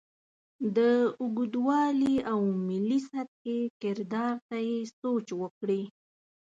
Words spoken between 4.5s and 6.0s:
یې سوچ وکړې.